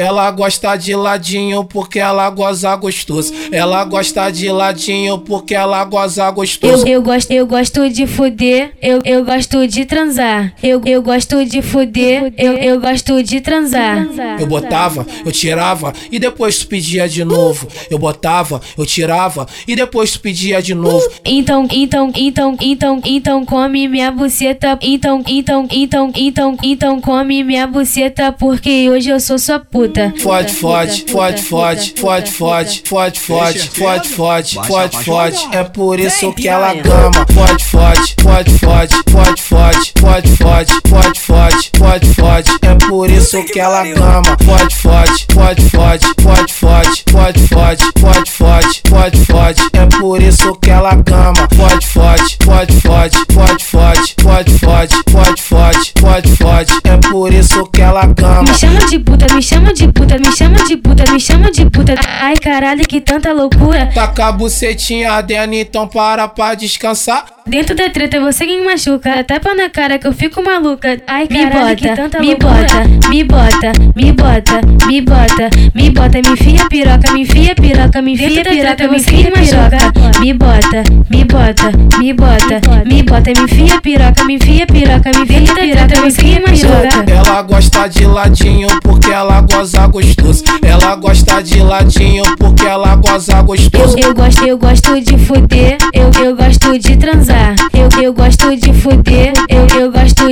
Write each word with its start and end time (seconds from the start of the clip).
Ela 0.00 0.30
gosta 0.30 0.76
de 0.76 0.94
ladinho 0.94 1.62
porque 1.62 1.98
ela 1.98 2.30
goza 2.30 2.74
gostoso. 2.74 3.34
Ela 3.52 3.84
gosta 3.84 4.30
de 4.30 4.50
ladinho 4.50 5.18
porque 5.18 5.54
ela 5.54 5.84
goza 5.84 6.30
gostoso. 6.30 6.86
Eu, 6.86 6.94
eu 6.94 7.02
gosto, 7.02 7.30
eu 7.30 7.46
gosto 7.46 7.90
de 7.90 8.06
fuder, 8.06 8.72
eu, 8.80 9.02
eu 9.04 9.22
gosto 9.26 9.66
de 9.66 9.84
transar. 9.84 10.54
Eu, 10.62 10.80
eu 10.86 11.02
gosto 11.02 11.44
de 11.44 11.60
fuder, 11.60 12.32
eu, 12.38 12.54
eu 12.54 12.80
gosto 12.80 13.22
de 13.22 13.42
transar. 13.42 14.08
Eu 14.38 14.46
botava, 14.46 15.06
eu 15.22 15.30
tirava 15.30 15.92
e 16.10 16.18
depois 16.18 16.60
tu 16.60 16.68
pedia 16.68 17.06
de 17.06 17.22
novo. 17.22 17.68
Eu 17.90 17.98
botava, 17.98 18.58
eu 18.78 18.86
tirava 18.86 19.46
e 19.68 19.76
depois 19.76 20.12
tu 20.12 20.20
pedia 20.20 20.62
de 20.62 20.74
novo. 20.74 21.06
Então, 21.26 21.68
então, 21.70 22.10
então, 22.16 22.56
então, 22.58 23.00
então 23.04 23.44
come 23.44 23.86
minha 23.86 24.10
buceta. 24.10 24.78
Então, 24.80 25.22
então, 25.26 25.66
então, 25.70 26.10
então, 26.16 26.56
então 26.62 27.00
come 27.02 27.44
minha 27.44 27.66
buceta 27.66 28.32
porque 28.32 28.88
hoje 28.88 29.10
eu 29.10 29.20
sou 29.20 29.38
sua 29.38 29.58
puta. 29.58 29.89
Fode, 30.20 30.54
fode, 30.54 31.04
fode, 31.10 31.42
fode, 31.42 31.42
fode, 31.42 32.30
fode, 32.30 32.30
fode, 32.32 32.80
fode, 32.80 33.20
fode, 33.20 34.08
fode, 34.08 34.58
fode, 34.66 35.04
fode. 35.04 35.48
É 35.52 35.64
por 35.64 35.98
isso 35.98 36.32
que 36.32 36.48
ela 36.48 36.74
gama. 36.74 37.26
Fode, 37.34 37.64
fode, 37.64 38.14
fode, 38.22 38.50
fode, 38.58 39.00
fode, 39.02 39.42
fode, 39.42 39.92
fode, 39.92 39.92
fode, 39.92 40.72
fode, 40.88 41.20
fode, 41.20 41.70
fode, 41.76 42.14
fode. 42.14 42.50
É 42.62 42.74
por 42.88 43.10
isso 43.10 43.42
que 43.44 43.58
ela 43.58 43.82
gama. 43.84 44.36
Fode, 44.44 44.76
fode, 44.76 45.26
fode, 45.32 45.62
fode, 45.70 46.12
fode, 46.14 46.52
fode, 46.52 47.02
fode, 47.10 47.48
fode, 47.48 47.84
fode, 47.98 48.30
fode, 48.38 48.82
fode, 48.88 49.26
fode. 49.26 49.62
É 49.72 49.86
por 49.98 50.22
isso 50.22 50.54
que 50.56 50.70
ela 50.70 50.94
gama. 50.94 51.48
Fode, 51.56 51.86
fode, 51.88 52.38
fode, 52.44 52.80
fode, 52.80 53.16
fode, 53.26 53.64
fode, 53.64 54.14
fode, 54.20 54.54
fode, 54.62 55.02
fode, 55.02 55.42
fode, 55.42 55.92
fode, 55.98 56.36
fode. 56.36 56.72
É 56.84 56.96
por 57.10 57.32
isso 57.32 57.66
que 57.66 57.79
ela 57.80 58.06
gama. 58.06 58.42
Me 58.42 58.54
chama 58.54 58.80
de 58.86 58.98
puta, 58.98 59.34
me 59.34 59.42
chama 59.42 59.72
de 59.72 59.88
puta, 59.88 60.18
me 60.18 60.32
chama 60.32 60.64
de 60.64 60.76
puta, 60.76 61.12
me 61.12 61.18
chama 61.20 61.50
de 61.50 61.66
puta. 61.66 61.94
Ai 62.20 62.36
caralho, 62.36 62.86
que 62.86 63.00
tanta 63.00 63.32
loucura. 63.32 63.86
Taca 63.94 64.26
a 64.26 64.32
bucetinha 64.32 65.12
adena, 65.12 65.54
então 65.56 65.86
para 65.86 66.28
pra 66.28 66.54
descansar. 66.54 67.24
Dentro 67.46 67.74
da 67.74 67.88
treta 67.90 68.20
você 68.20 68.44
quem 68.46 68.64
machuca. 68.64 69.24
Tapa 69.24 69.54
na 69.54 69.68
cara 69.68 69.98
que 69.98 70.06
eu 70.06 70.12
fico 70.12 70.42
maluca. 70.42 71.00
Ai 71.06 71.26
caralho, 71.26 71.76
que 71.76 71.88
tanta 71.88 72.20
me 72.20 72.34
bota, 72.36 72.84
me 73.08 73.24
bota, 73.24 73.72
me 73.96 74.12
bota, 74.12 74.60
me 74.86 75.00
bota, 75.00 75.50
me 75.74 75.90
bota, 75.90 76.22
me 76.22 76.30
enfia 76.30 76.66
piroca, 76.68 77.12
me 77.12 77.22
enfia 77.22 77.54
piroca, 77.54 78.02
me 78.02 78.12
enfia 78.12 78.44
piroca, 78.44 78.88
me 78.88 78.96
enfia 78.98 79.30
machuca. 79.34 80.20
Me 80.20 80.34
bota, 80.34 80.82
me 81.08 81.24
bota, 81.24 81.72
me 81.98 82.12
bota, 82.12 82.60
me 82.84 83.02
bota, 83.02 83.32
me 83.32 83.40
enfia 83.40 83.80
piroca, 83.80 84.24
me 84.24 84.34
enfia 84.34 84.66
piroca, 84.66 85.10
me 85.10 85.22
enfia 85.22 85.54
piroca, 85.54 86.00
me 86.00 86.08
enfia 86.08 86.42
machuca. 86.46 87.10
Ela 87.10 87.42
gosta 87.42 87.69
de 87.88 88.04
ladinho 88.04 88.68
porque 88.82 89.10
ela 89.10 89.40
goza 89.40 89.86
gostoso. 89.86 90.44
Ela 90.62 90.94
gosta 90.96 91.40
de 91.42 91.60
ladinho 91.62 92.24
porque 92.36 92.66
ela 92.66 92.96
goza 92.96 93.40
gostoso. 93.42 93.96
Eu, 93.98 94.08
eu 94.08 94.14
gosto, 94.14 94.44
eu 94.44 94.58
gosto 94.58 95.00
de 95.00 95.16
fuder, 95.18 95.78
eu, 95.92 96.10
eu 96.24 96.36
gosto 96.36 96.78
de 96.78 96.96
transar. 96.96 97.54
Eu, 97.72 98.02
eu 98.02 98.12
gosto 98.12 98.54
de 98.56 98.72
fuder, 98.74 99.32
eu, 99.48 99.79
eu 99.79 99.79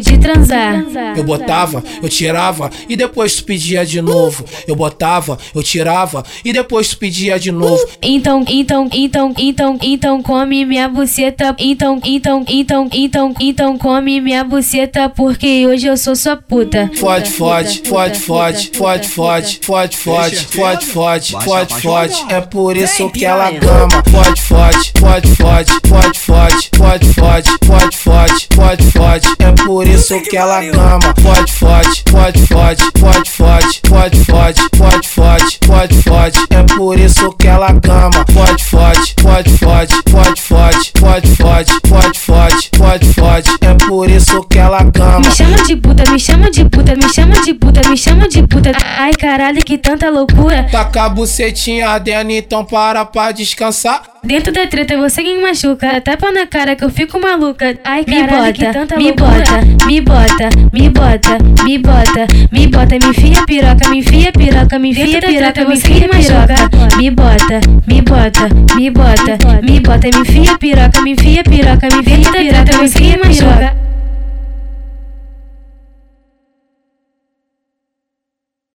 de 0.00 0.18
transar. 0.18 0.84
Eu 1.16 1.24
botava, 1.24 1.82
eu 2.02 2.08
tirava 2.08 2.70
e 2.88 2.96
depois 2.96 3.36
tu 3.36 3.44
pedia 3.44 3.84
de 3.84 4.00
novo. 4.00 4.44
Eu 4.66 4.76
botava, 4.76 5.38
eu 5.54 5.62
tirava 5.62 6.24
e 6.44 6.52
depois 6.52 6.88
tu 6.88 6.98
pedia 6.98 7.38
de 7.38 7.50
novo. 7.50 7.84
Então, 8.02 8.44
então, 8.48 8.88
então, 8.92 9.34
então, 9.36 9.78
então 9.82 10.22
come 10.22 10.64
minha 10.64 10.88
buceta. 10.88 11.54
Então, 11.58 12.00
então, 12.04 12.44
então, 12.46 12.88
então, 12.92 13.34
então 13.40 13.78
come 13.78 14.20
minha 14.20 14.44
buceta 14.44 15.08
porque 15.08 15.66
hoje 15.66 15.86
eu 15.86 15.96
sou 15.96 16.14
sua 16.14 16.36
puta. 16.36 16.90
Fode, 16.94 17.30
fode, 17.30 17.82
fode, 17.84 18.20
fode, 18.20 18.68
fode, 18.68 19.08
fode, 19.08 19.08
fode, 19.08 19.96
fode, 19.96 19.96
fode, 19.96 20.86
fode, 20.86 21.34
fode, 21.44 21.74
fode. 21.82 22.34
É 22.34 22.40
por 22.40 22.76
isso 22.76 23.08
que 23.10 23.24
ela 23.24 23.50
gama. 23.50 24.02
Fode, 24.10 24.42
fode, 24.42 24.92
fode, 24.98 25.28
fode, 25.34 25.72
fode, 25.86 26.18
fode, 26.18 26.68
fode, 26.76 27.06
fode, 27.14 27.14
fode, 27.14 27.96
fode, 27.96 27.96
fode, 27.96 28.46
fode 28.54 28.75
sou 30.06 30.20
que 30.20 30.36
ela 30.36 30.60
ama. 30.60 31.12
Pode, 31.14 31.52
fode, 31.52 32.04
pode, 32.04 32.46
fode, 32.46 32.92
pode, 32.92 33.30
fode, 33.30 33.80
pode, 33.80 34.24
fode, 34.24 35.08
pode, 35.08 35.58
fode, 35.66 36.02
fode. 36.02 36.38
É 36.50 36.62
por 36.76 36.98
isso 36.98 37.32
que 37.32 37.48
ela 37.48 37.70
ama. 37.70 38.24
Pode, 38.32 38.64
fode, 38.64 39.14
pode, 39.20 39.50
fode, 39.58 40.02
pode, 40.04 40.40
fode, 40.42 40.92
pode, 40.92 41.36
fode, 41.36 41.80
pode, 41.80 42.18
fode, 42.20 42.70
pode, 42.70 43.06
fode. 43.14 43.50
É 43.62 43.74
por 43.86 44.08
isso 44.08 44.42
que 44.44 44.58
ela 44.58 44.78
ama. 44.78 45.20
Me 45.20 45.30
chama 45.32 45.56
de 45.64 45.76
puta, 45.76 46.10
me 46.10 46.18
chama 46.20 46.50
de 46.50 46.64
puta, 46.64 46.94
me 46.94 47.08
chama 47.12 47.40
de 47.42 47.54
puta, 47.54 47.88
me 47.88 47.96
chama 47.96 48.28
de 48.28 48.42
puta. 48.46 48.72
Ai 48.98 49.12
caralho, 49.12 49.60
que 49.64 49.76
tanta 49.76 50.08
loucura. 50.08 50.68
Taca 50.70 51.04
a 51.04 51.08
bucetinha 51.08 51.88
ardendo, 51.88 52.30
então 52.30 52.64
para 52.64 53.04
pra 53.04 53.32
descansar. 53.32 54.02
Dentro 54.26 54.52
da 54.52 54.66
treta 54.66 54.96
você 54.96 55.22
quem 55.22 55.40
machuca. 55.40 56.00
Tapa 56.00 56.32
na 56.32 56.48
cara 56.48 56.74
que 56.74 56.82
eu 56.82 56.90
fico 56.90 57.20
maluca. 57.20 57.78
Ai 57.84 58.04
caralho, 58.04 58.52
que 58.52 58.66
tanta 58.66 58.96
me 58.96 59.12
bota, 59.12 59.86
me 59.86 60.00
bota, 60.00 60.48
me 60.72 60.88
bota, 60.90 61.38
me 61.62 61.78
bota, 61.78 62.26
me 62.50 62.66
bota, 62.66 62.98
me 62.98 63.06
enfia 63.06 63.44
piroca, 63.46 63.88
me 63.88 63.98
enfia 63.98 64.32
piroca, 64.32 64.78
me 64.80 64.90
enfia 64.90 65.20
piroca, 65.20 65.64
me 65.64 65.74
enfia 65.74 66.08
machuca. 66.08 66.96
Me 66.96 67.10
bota, 67.10 67.60
me 67.86 68.02
bota, 68.02 68.48
me 68.74 68.90
bota, 68.90 69.38
me 69.62 69.80
bota, 69.80 70.08
me 70.08 70.18
enfia 70.18 70.58
piroca, 70.58 71.02
me 71.02 71.10
enfia 71.12 71.44
piroca, 71.44 71.88
me 71.88 71.98
enfia 71.98 72.32
piroca, 72.32 72.78
me 72.78 72.84
enfia 72.84 73.18
machuca. 73.18 73.95